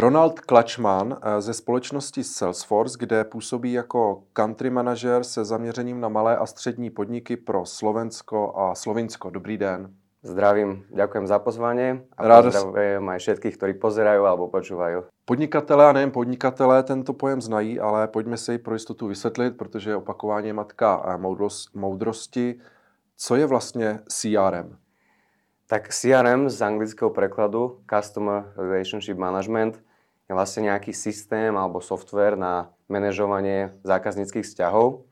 [0.00, 6.36] Ronald Klačman eh, ze společnosti Salesforce, kde působí jako country manager se zaměřením na malé
[6.36, 9.30] a střední podniky pro Slovensko a Slovinsko.
[9.30, 9.94] Dobrý den.
[10.22, 15.08] Zdravím, ďakujem za pozvanie a Rád pozdravujem aj všetkých, ktorí pozerajú alebo počúvajú.
[15.24, 19.96] Podnikatelé a nejen podnikatelé tento pojem znají, ale pojďme se ji pro jistotu vysvětlit, protože
[19.96, 21.20] opakování je matka
[21.74, 22.60] moudrosti.
[23.16, 24.76] Co je vlastně CRM?
[25.66, 29.89] Tak CRM z anglického prekladu Customer Relationship Management
[30.34, 35.04] vlastne nejaký systém alebo software na manažovanie zákazníckých vzťahov.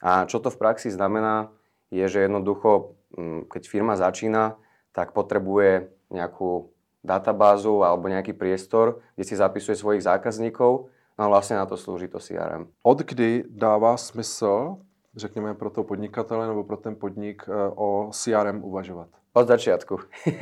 [0.00, 1.52] A čo to v praxi znamená,
[1.90, 4.54] je, že jednoducho Mm, keď firma začína,
[4.94, 6.70] tak potrebuje nejakú
[7.02, 12.06] databázu alebo nejaký priestor, kde si zapisuje svojich zákazníkov, no a vlastne na to slúži
[12.06, 12.70] to CRM.
[12.82, 14.78] Od kdy dává smysl,
[15.16, 19.08] řekněme pro toho podnikatele nebo pro ten podnik eh, o CRM uvažovať?
[19.32, 19.94] Od začiatku.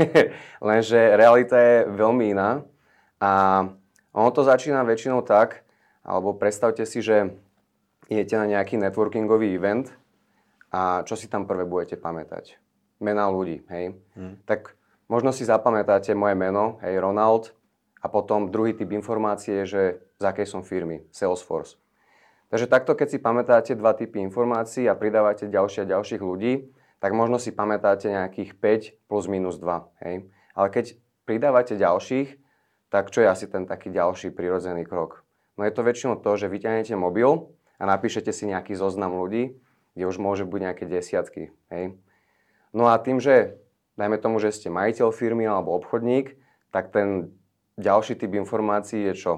[0.69, 2.65] Lenže realita je veľmi iná
[3.21, 3.65] a
[4.13, 5.65] ono to začína väčšinou tak,
[6.05, 7.37] alebo predstavte si, že
[8.09, 9.93] idete na nejaký networkingový event
[10.73, 12.57] a čo si tam prvé budete pamätať?
[12.99, 13.95] Mená ľudí, hej.
[14.17, 14.41] Hmm.
[14.49, 14.75] Tak
[15.07, 17.53] možno si zapamätáte moje meno, hej, Ronald,
[17.99, 19.83] a potom druhý typ informácie je, že
[20.19, 21.79] z akej som firmy, Salesforce.
[22.49, 27.13] Takže takto, keď si pamätáte dva typy informácií a pridávate ďalšie a ďalších ľudí, tak
[27.13, 28.57] možno si pamätáte nejakých
[29.05, 29.85] 5 plus minus 2.
[30.03, 30.33] Hej.
[30.57, 30.97] Ale keď
[31.29, 32.41] pridávate ďalších,
[32.89, 35.25] tak čo je asi ten taký ďalší prirodzený krok?
[35.61, 39.59] No je to väčšinou to, že vyťahnete mobil a napíšete si nejaký zoznam ľudí,
[39.99, 41.51] kde už môže byť nejaké desiatky.
[41.75, 41.99] Hej.
[42.71, 43.59] No a tým, že
[43.99, 46.39] dajme tomu, že ste majiteľ firmy alebo obchodník,
[46.71, 47.35] tak ten
[47.75, 49.35] ďalší typ informácií je čo?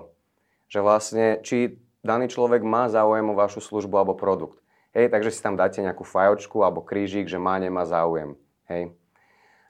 [0.68, 4.60] Že vlastne, či daný človek má záujem o vašu službu alebo produkt.
[4.92, 8.34] Hej, takže si tam dáte nejakú fajočku alebo krížik, že má, nemá záujem.
[8.66, 8.92] Hej.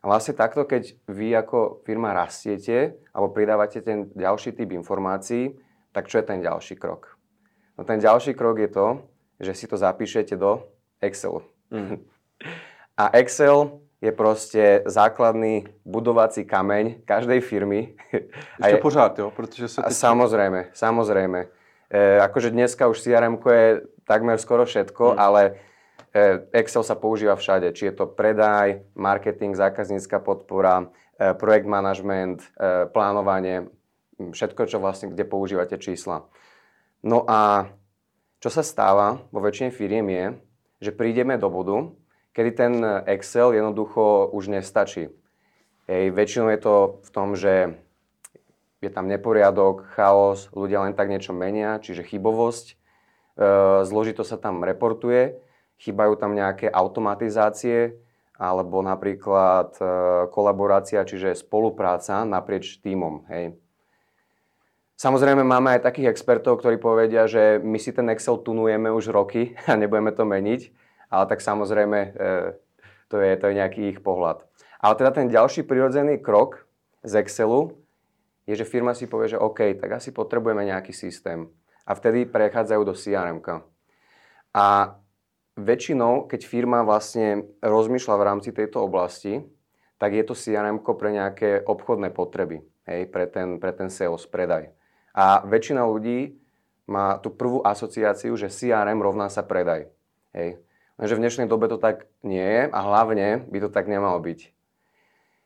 [0.01, 5.61] A vlastne takto, keď vy ako firma rastiete alebo pridávate ten ďalší typ informácií,
[5.93, 7.21] tak čo je ten ďalší krok?
[7.77, 8.87] No ten ďalší krok je to,
[9.41, 10.65] že si to zapíšete do
[11.01, 11.45] Excel.
[11.69, 12.01] Mm.
[13.01, 17.97] A Excel je proste základný budovací kameň každej firmy.
[18.61, 19.33] Ešte je, pořád, jo?
[19.33, 19.93] Protože sa teď...
[19.93, 21.41] Samozrejme, samozrejme.
[21.93, 25.17] E, akože dneska už crm je takmer skoro všetko, mm.
[25.21, 25.61] ale
[26.51, 27.71] Excel sa používa všade.
[27.71, 33.71] Či je to predaj, marketing, zákaznícka podpora, e, projekt management, e, plánovanie,
[34.19, 36.27] všetko, čo vlastne, kde používate čísla.
[37.07, 37.71] No a
[38.43, 40.27] čo sa stáva vo väčšine firiem je,
[40.81, 41.95] že prídeme do bodu,
[42.35, 42.73] kedy ten
[43.07, 45.15] Excel jednoducho už nestačí.
[45.87, 46.75] Hej, väčšinou je to
[47.07, 47.79] v tom, že
[48.81, 52.75] je tam neporiadok, chaos, ľudia len tak niečo menia, čiže chybovosť, e,
[53.85, 55.37] zložito sa tam reportuje,
[55.81, 57.97] chýbajú tam nejaké automatizácie,
[58.41, 59.85] alebo napríklad e,
[60.33, 63.25] kolaborácia, čiže spolupráca naprieč týmom.
[63.29, 63.57] Hej.
[65.01, 69.57] Samozrejme máme aj takých expertov, ktorí povedia, že my si ten Excel tunujeme už roky
[69.71, 70.61] a nebudeme to meniť,
[71.09, 72.09] ale tak samozrejme e,
[73.09, 74.45] to je, to je nejaký ich pohľad.
[74.81, 76.65] Ale teda ten ďalší prirodzený krok
[77.05, 77.77] z Excelu
[78.49, 81.49] je, že firma si povie, že OK, tak asi potrebujeme nejaký systém.
[81.85, 83.41] A vtedy prechádzajú do crm
[84.57, 85.00] A
[85.61, 89.45] väčšinou, keď firma vlastne rozmýšľa v rámci tejto oblasti,
[90.01, 94.73] tak je to crm pre nejaké obchodné potreby, hej, pre ten, pre ten sales, predaj.
[95.13, 96.41] A väčšina ľudí
[96.89, 99.93] má tú prvú asociáciu, že CRM rovná sa predaj.
[100.33, 100.59] Hej.
[100.97, 104.41] Lenže v dnešnej dobe to tak nie je a hlavne by to tak nemalo byť.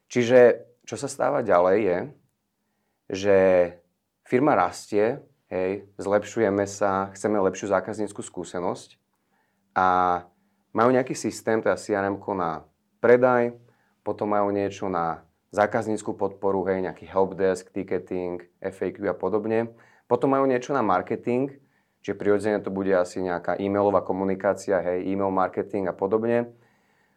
[0.09, 0.39] Čiže
[0.87, 1.99] čo sa stáva ďalej je,
[3.13, 3.37] že
[4.25, 5.21] firma rastie,
[5.53, 9.04] hej, zlepšujeme sa, chceme lepšiu zákazníckú skúsenosť
[9.75, 10.23] a
[10.71, 12.63] majú nejaký systém, teda CRM na
[13.03, 13.55] predaj,
[14.07, 19.71] potom majú niečo na zákazníckú podporu, hej, nejaký helpdesk, ticketing, FAQ a podobne.
[20.11, 21.55] Potom majú niečo na marketing,
[22.03, 26.51] čiže prirodzene to bude asi nejaká e-mailová komunikácia, hej, e-mail marketing a podobne.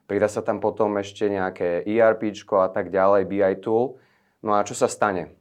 [0.05, 3.99] Pridá sa tam potom ešte nejaké ERP a tak ďalej, BI tool.
[4.39, 5.35] No a čo sa stane?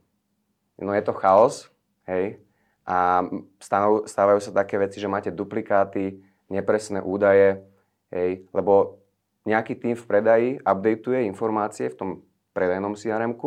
[0.75, 1.69] No je to chaos,
[2.09, 2.41] hej,
[2.87, 3.23] a
[4.07, 7.61] stávajú sa také veci, že máte duplikáty, nepresné údaje,
[8.11, 9.03] hej, lebo
[9.47, 12.09] nejaký tým v predaji updateuje informácie v tom
[12.51, 13.37] predajnom crm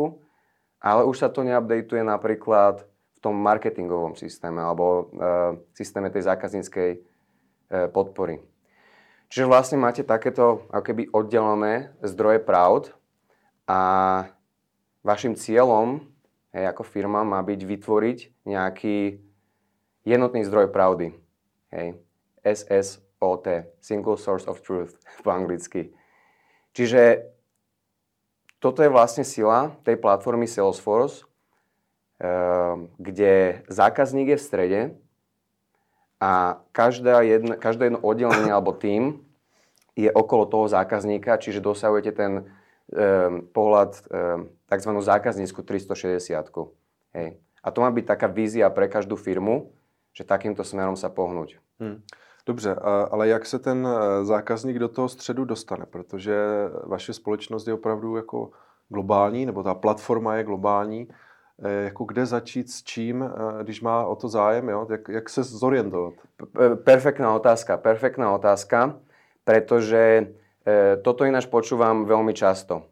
[0.81, 5.21] ale už sa to neupdateuje napríklad v tom marketingovom systéme alebo e,
[5.77, 6.99] systéme tej zákazníckej e,
[7.93, 8.41] podpory.
[9.29, 12.97] Čiže vlastne máte takéto ako keby oddelené zdroje pravd
[13.69, 13.79] a
[15.05, 16.01] vašim cieľom
[16.57, 18.17] hej, ako firma má byť vytvoriť
[18.49, 19.21] nejaký
[20.01, 21.13] jednotný zdroj pravdy.
[21.69, 22.01] Hej.
[22.41, 23.45] SSOT,
[23.81, 25.93] Single Source of Truth po anglicky.
[26.71, 27.27] Čiže
[28.61, 31.25] toto je vlastne sila tej platformy Salesforce,
[33.01, 34.81] kde zákazník je v strede
[36.21, 39.25] a každá jedno, každé jedno oddelenie alebo tým
[39.97, 44.91] je okolo toho zákazníka, čiže dosahujete ten um, pohľad um, tzv.
[45.01, 46.31] zákaznícku 360.
[47.17, 47.27] Hej.
[47.61, 49.73] A to má byť taká vízia pre každú firmu,
[50.15, 51.59] že takýmto smerom sa pohnúť.
[51.81, 51.99] Hmm.
[52.45, 52.75] Dobře,
[53.11, 55.85] ale jak se ten e, zákazník do toho středu dostane?
[55.85, 56.35] Protože
[56.83, 58.49] vaše společnost je opravdu jako
[58.89, 61.07] globální, nebo ta platforma je globální.
[61.63, 63.29] E, jako kde začít s čím, e,
[63.63, 64.87] když má o to zájem, jo?
[64.91, 66.13] Jak, jak se zorientovat?
[66.83, 68.95] Perfektná otázka, perfektná otázka,
[69.43, 70.27] pretože
[71.01, 72.85] toto ináč počúvam veľmi často.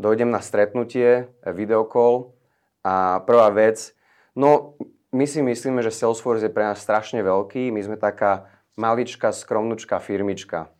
[0.00, 2.32] Dojdem na stretnutie, videokol
[2.80, 3.92] a prvá vec,
[4.32, 4.72] no
[5.12, 8.48] my si myslíme, že Salesforce je pre nás strašne veľký, my sme taká
[8.78, 10.70] maličká, skromnučká firmička.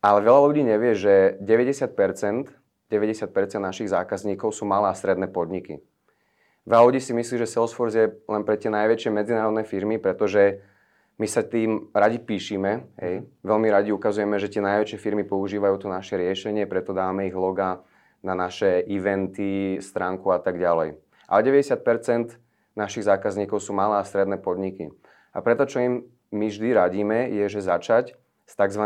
[0.00, 2.48] Ale veľa ľudí nevie, že 90%,
[2.88, 5.84] 90% našich zákazníkov sú malé a stredné podniky.
[6.64, 10.64] Veľa ľudí si myslí, že Salesforce je len pre tie najväčšie medzinárodné firmy, pretože
[11.18, 13.26] my sa tým radi píšime, hej.
[13.42, 17.82] veľmi radi ukazujeme, že tie najväčšie firmy používajú to naše riešenie, preto dáme ich loga
[18.22, 20.94] na naše eventy, stránku a tak ďalej.
[21.26, 22.38] Ale 90%
[22.78, 24.94] našich zákazníkov sú malé a stredné podniky.
[25.34, 25.94] A preto, čo im
[26.32, 28.84] my vždy radíme, je, že začať s tzv.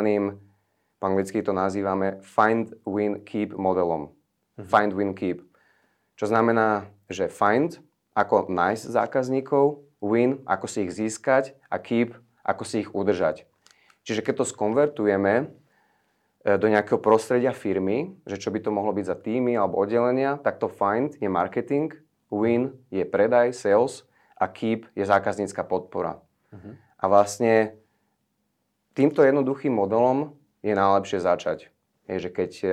[0.99, 4.11] po anglicky to nazývame find, win, keep modelom.
[4.59, 4.69] Mm-hmm.
[4.71, 5.43] Find, win, keep.
[6.15, 7.83] Čo znamená, že find,
[8.15, 13.47] ako nájsť zákazníkov, win, ako si ich získať a keep, ako si ich udržať.
[14.03, 15.45] Čiže keď to skonvertujeme e,
[16.59, 20.59] do nejakého prostredia firmy, že čo by to mohlo byť za týmy alebo oddelenia, tak
[20.59, 21.95] to find je marketing,
[22.29, 24.03] win je predaj, sales
[24.35, 26.19] a keep je zákaznícka podpora.
[26.51, 26.75] Uh-huh.
[27.03, 27.75] A vlastne
[28.95, 31.75] týmto jednoduchým modelom je najlepšie začať.
[32.07, 32.71] Je, že keď e,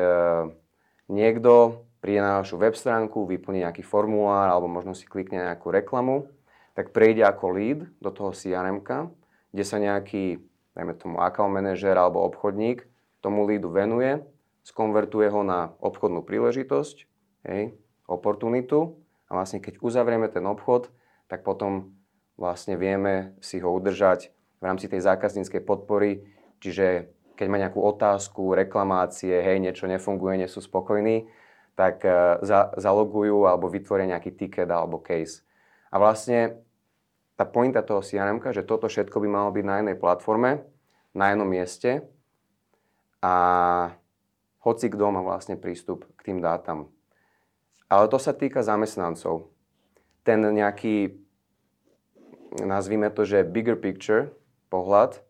[1.09, 6.29] niekto príde na našu web stránku, vyplní nejaký formulár alebo možno si klikne nejakú reklamu,
[6.77, 8.85] tak prejde ako lead do toho crm
[9.49, 10.39] kde sa nejaký,
[10.77, 12.85] dajme tomu, account manažer alebo obchodník
[13.19, 14.23] tomu leadu venuje,
[14.63, 16.97] skonvertuje ho na obchodnú príležitosť,
[17.49, 17.75] hej,
[18.07, 18.95] oportunitu
[19.27, 20.87] a vlastne keď uzavrieme ten obchod,
[21.27, 21.98] tak potom
[22.39, 26.23] vlastne vieme si ho udržať v rámci tej zákazníckej podpory,
[26.63, 31.27] čiže keď má nejakú otázku, reklamácie, hej, niečo nefunguje, nie sú spokojní,
[31.75, 35.43] tak uh, za, zalogujú alebo vytvoria nejaký ticket alebo case.
[35.91, 36.59] A vlastne
[37.39, 40.67] tá pointa toho CRM, že toto všetko by malo byť na jednej platforme,
[41.15, 42.03] na jednom mieste
[43.23, 43.35] a
[44.59, 46.91] hoci kto má vlastne prístup k tým dátam.
[47.87, 49.47] Ale to sa týka zamestnancov.
[50.27, 51.15] Ten nejaký
[52.57, 54.33] nazvime to, že bigger picture
[54.73, 55.21] pohľad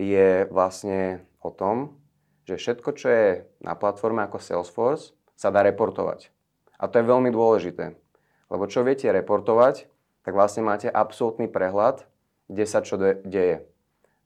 [0.00, 1.96] je vlastne o tom,
[2.46, 3.26] že všetko, čo je
[3.60, 6.32] na platforme ako Salesforce, sa dá reportovať.
[6.76, 7.96] A to je veľmi dôležité.
[8.48, 9.90] Lebo čo viete reportovať,
[10.22, 12.06] tak vlastne máte absolútny prehľad,
[12.46, 13.66] kde sa čo de- deje.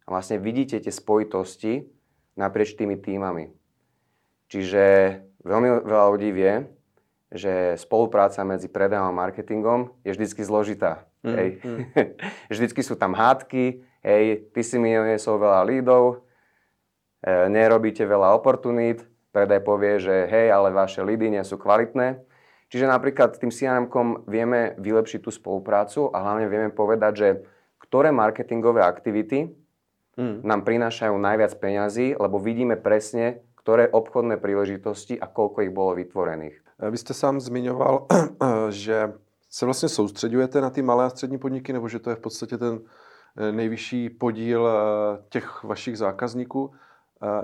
[0.04, 1.88] A vlastne vidíte tie spojitosti
[2.36, 3.52] naprieč tými týmami.
[4.50, 4.82] Čiže
[5.46, 6.66] veľmi veľa ľudí vie,
[7.30, 11.06] že spolupráca medzi predajom a marketingom je vždycky zložitá.
[11.22, 11.48] Mm, hej.
[11.62, 11.80] Mm.
[12.52, 16.26] vždycky sú tam hádky, hej, ty si mi nesol veľa lídov,
[17.22, 22.18] e, nerobíte veľa oportunít, predaj povie, že hej, ale vaše lídy nie sú kvalitné.
[22.70, 23.90] Čiže napríklad tým crm
[24.30, 27.28] vieme vylepšiť tú spoluprácu a hlavne vieme povedať, že
[27.82, 29.50] ktoré marketingové aktivity
[30.14, 30.46] mm.
[30.46, 36.56] nám prinášajú najviac peňazí, lebo vidíme presne, ktoré obchodné príležitosti a koľko ich bolo vytvorených.
[36.90, 38.06] Vy jste sám zmiňoval,
[38.70, 39.12] že
[39.50, 42.58] se vlastně soustředujete na ty malé a střední podniky, nebo že to je v podstatě
[42.58, 42.80] ten
[43.36, 44.68] eh, nejvyšší podíl
[45.28, 46.72] těch vašich zákazníků.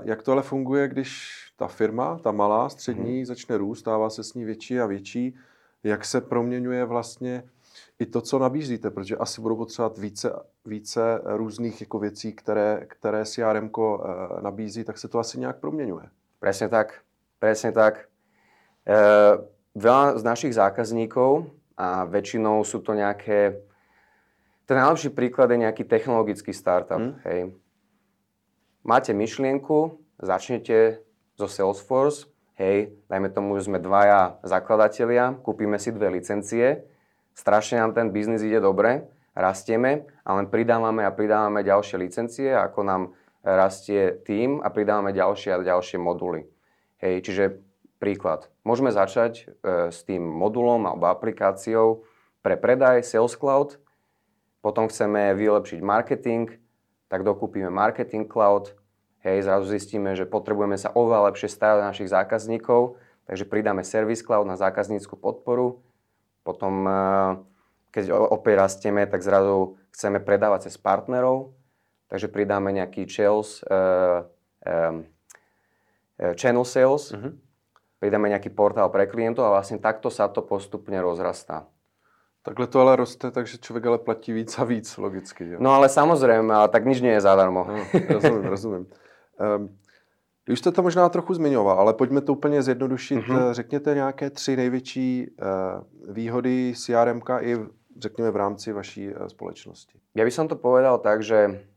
[0.03, 3.25] Jak to ale funguje, když ta firma, ta malá, střední, hmm.
[3.25, 5.35] začne růst, stává se s ní větší a větší?
[5.83, 7.43] Jak se proměňuje vlastně
[7.99, 10.33] i to, co nabízíte, protože asi budou potřebovat více,
[10.65, 13.69] více různých jako věcí, které, které CRM
[14.41, 16.05] nabízí, tak se to asi nějak proměňuje.
[16.39, 17.01] Presne tak,
[17.39, 18.05] presne tak.
[18.85, 18.97] E,
[19.73, 23.57] veľa z našich zákazníkov a väčšinou sú to nejaké...
[24.69, 27.01] Ten najlepší príklad je nejaký technologický startup.
[27.01, 27.17] Hmm.
[27.25, 27.57] Hej.
[28.85, 31.01] Máte myšlienku, začnete
[31.37, 32.29] zo Salesforce,
[32.61, 36.85] hej, dajme tomu, že sme dvaja zakladatelia, kúpime si dve licencie,
[37.37, 39.05] strašne nám ten biznis ide dobre,
[39.37, 43.01] rastieme a len pridávame a pridávame ďalšie licencie, ako nám
[43.45, 46.49] rastie tým a pridávame ďalšie a ďalšie moduly.
[46.97, 47.43] Hej, čiže
[48.01, 48.49] príklad.
[48.65, 52.03] Môžeme začať e, s tým modulom alebo aplikáciou
[52.41, 53.77] pre predaj Sales Cloud,
[54.65, 56.57] potom chceme vylepšiť marketing,
[57.07, 58.75] tak dokúpime Marketing Cloud,
[59.23, 64.49] hej, zrazu zistíme, že potrebujeme sa oveľa lepšie starať našich zákazníkov, takže pridáme Service Cloud
[64.49, 65.79] na zákaznícku podporu,
[66.47, 66.99] potom e,
[67.91, 71.57] keď opäť rastieme, tak zrazu chceme predávať cez partnerov,
[72.07, 74.21] takže pridáme nejaký channels, uh,
[74.61, 75.01] um,
[76.37, 77.33] channel sales, uh-huh.
[77.97, 81.65] pridáme nejaký portál pre klientov a vlastne takto sa to postupne rozrastá.
[82.45, 85.49] Takhle to ale roste, takže člověk ale platí víc a víc, logicky.
[85.49, 85.57] Jo?
[85.59, 87.67] No ale samozřejmě, ale tak nič nie je zadarmo.
[87.67, 87.75] No,
[88.09, 88.85] rozumím, rozumím.
[89.35, 89.77] Um,
[90.51, 93.19] už jste to možná trochu zmiňoval, ale pojďme to úplně zjednodušit.
[93.19, 93.51] Mm-hmm.
[93.51, 97.57] Řekněte nějaké tři největší uh, výhody CRM i
[97.99, 99.99] řekněme v rámci vaší uh, společnosti.
[100.15, 101.67] Ja by som to povedal tak, že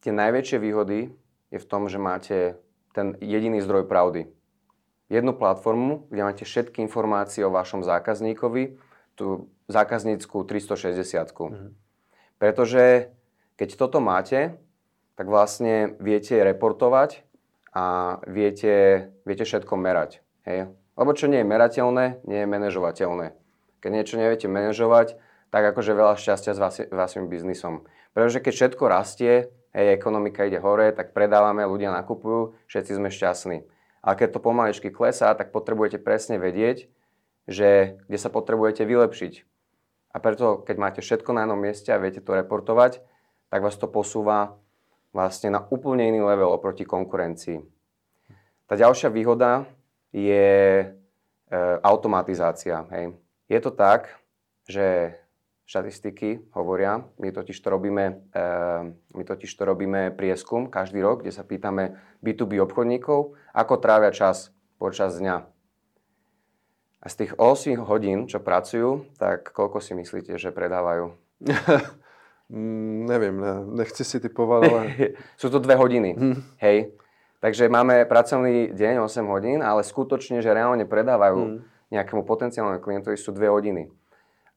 [0.00, 1.12] tie najväčšie výhody
[1.52, 2.58] je v tom, že máte
[2.96, 4.26] ten jediný zdroj pravdy.
[5.08, 8.76] Jednu platformu, kde máte všetky informácie o vašom zákazníkovi,
[9.14, 11.32] tú zákaznícku 360.
[11.32, 11.70] Mm-hmm.
[12.38, 13.12] Pretože
[13.58, 14.56] keď toto máte,
[15.18, 17.27] tak vlastne viete reportovať
[17.78, 17.82] a
[18.26, 20.18] viete, viete všetko merať.
[20.42, 20.74] Hej?
[20.98, 23.38] Lebo čo nie je merateľné, nie je manažovateľné.
[23.78, 25.14] Keď niečo neviete manažovať,
[25.54, 27.86] tak akože veľa šťastia s vaši, vašim biznisom.
[28.10, 33.62] Pretože keď všetko rastie, hej, ekonomika ide hore, tak predávame, ľudia nakupujú, všetci sme šťastní.
[34.02, 36.90] A keď to pomaličky klesá, tak potrebujete presne vedieť,
[37.46, 39.34] že kde sa potrebujete vylepšiť.
[40.12, 43.06] A preto, keď máte všetko na jednom mieste a viete to reportovať,
[43.54, 44.58] tak vás to posúva
[45.12, 47.60] vlastne na úplne iný level oproti konkurencii.
[48.68, 49.64] Tá ďalšia výhoda
[50.12, 50.86] je e,
[51.80, 52.84] automatizácia.
[52.92, 53.16] Hej.
[53.48, 54.20] Je to tak,
[54.68, 55.16] že
[55.68, 58.44] štatistiky hovoria, my totiž to robíme, e,
[59.16, 64.52] my totiž to robíme prieskum každý rok, kde sa pýtame B2B obchodníkov, ako trávia čas
[64.80, 65.44] počas dňa.
[66.98, 71.14] A z tých 8 hodín, čo pracujú, tak koľko si myslíte, že predávajú?
[72.48, 74.82] mm, neviem, ne, nechci si typovať, ale...
[75.40, 76.36] Sú to dve hodiny, hm.
[76.60, 76.92] hej.
[77.38, 81.56] Takže máme pracovný deň 8 hodín, ale skutočne, že reálne predávajú hm.
[81.94, 83.86] nejakému potenciálnemu klientovi sú dve hodiny.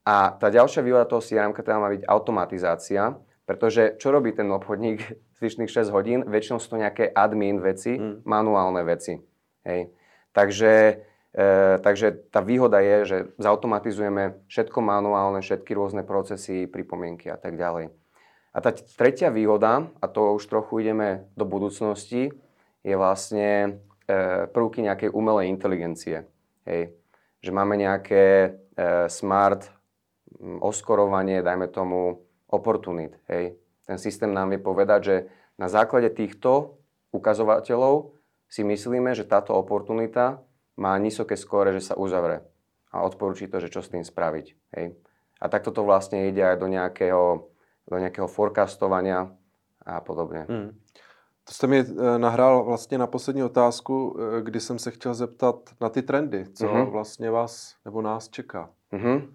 [0.01, 4.97] A tá ďalšia výhoda toho CRM teda má byť automatizácia, pretože čo robí ten obchodník
[5.37, 6.19] zvyšných 6 hodín?
[6.25, 8.25] Väčšinou sú to nejaké admin veci, hm.
[8.25, 9.21] manuálne veci.
[9.61, 9.93] Hej.
[10.33, 10.71] Takže
[11.31, 17.55] E, takže tá výhoda je, že zautomatizujeme všetko manuálne, všetky rôzne procesy, pripomienky a tak
[17.55, 17.87] ďalej.
[18.51, 22.35] A tá tretia výhoda, a to už trochu ideme do budúcnosti,
[22.83, 23.79] je vlastne
[24.11, 26.27] e, prvky nejakej umelej inteligencie.
[26.67, 26.91] Hej.
[27.39, 28.23] Že máme nejaké
[28.75, 29.71] e, smart
[30.41, 33.15] oskorovanie, dajme tomu, opportunit.
[33.31, 33.55] Hej.
[33.87, 35.15] Ten systém nám vie povedať, že
[35.55, 36.75] na základe týchto
[37.15, 38.11] ukazovateľov
[38.51, 40.43] si myslíme, že táto oportunita
[40.77, 42.45] má vysoké skóre, že sa uzavre
[42.91, 44.45] a odporúči to, že čo s tým spraviť.
[44.75, 44.95] Hej.
[45.41, 47.49] A takto to vlastne ide aj do nejakého,
[47.87, 49.31] do nejakého forecastovania
[49.85, 50.45] a podobně.
[50.49, 50.77] Hmm.
[51.43, 55.55] To jste mi eh, nahrál vlastně na poslední otázku, eh, kdy jsem se chtěl zeptat
[55.81, 56.45] na ty trendy.
[56.53, 56.89] Co mm-hmm.
[56.89, 58.69] vlastně vás nebo nás čeká?
[58.93, 59.31] Mm-hmm.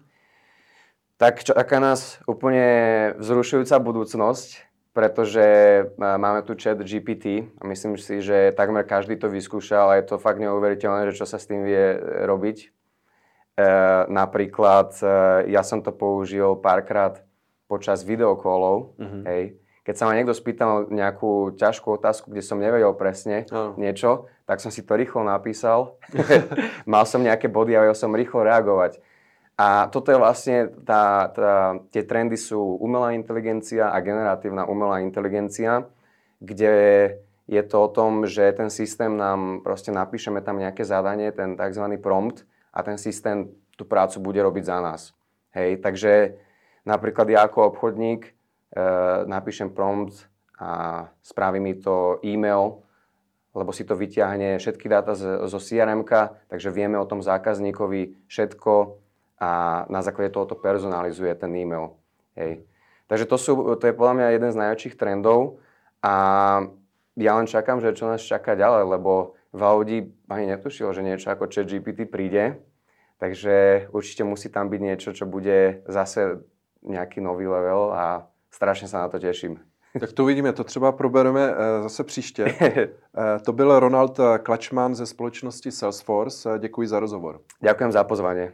[1.17, 4.66] Tak čaká nás úplne vzrušujúca budúcnosť
[4.97, 10.01] pretože e, máme tu chat GPT a myslím si, že takmer každý to vyskúšal a
[10.01, 12.57] je to fakt neuveriteľné, že čo sa s tým vie e, robiť.
[12.65, 12.67] E,
[14.09, 15.05] napríklad e,
[15.53, 17.21] ja som to použil párkrát
[17.69, 19.23] počas videokolov, mm-hmm.
[19.29, 19.43] hej.
[19.85, 23.71] Keď sa ma niekto spýtal nejakú ťažkú otázku, kde som nevedel presne oh.
[23.79, 25.95] niečo, tak som si to rýchlo napísal.
[26.89, 28.99] Mal som nejaké body a vedel som rýchlo reagovať.
[29.57, 35.89] A toto je vlastne, tá, tá, tie trendy sú umelá inteligencia a generatívna umelá inteligencia,
[36.37, 36.73] kde
[37.49, 41.89] je to o tom, že ten systém nám, proste napíšeme tam nejaké zadanie, ten tzv.
[41.97, 45.01] prompt a ten systém tú prácu bude robiť za nás.
[45.57, 46.37] Hej, takže
[46.85, 48.31] napríklad ja ako obchodník e,
[49.25, 50.29] napíšem prompt
[50.61, 52.85] a spraví mi to e-mail,
[53.57, 56.05] lebo si to vyťahne všetky dáta zo crm
[56.45, 59.01] takže vieme o tom zákazníkovi všetko,
[59.39, 61.93] a na základe tohoto personalizuje ten e-mail.
[62.35, 62.65] Hej.
[63.07, 65.63] Takže to, sú, to je podľa mňa jeden z najväčších trendov
[66.03, 66.13] a
[67.17, 69.97] ja len čakám, že čo nás čaká ďalej, lebo v Audi
[70.29, 72.61] ani netušil, že niečo ako chat GPT príde,
[73.17, 76.43] takže určite musí tam byť niečo, čo bude zase
[76.85, 79.57] nejaký nový level a strašne sa na to teším.
[79.99, 82.45] Tak to uvidíme, to třeba probereme eh, zase příště.
[83.17, 86.49] Eh, to byl Ronald Klačman ze společnosti Salesforce.
[86.59, 87.41] Děkuji za rozhovor.
[87.61, 88.53] Ďakujem za pozvanie.